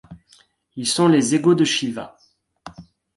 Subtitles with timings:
[0.77, 2.17] Ils sont les égaux de Shiva.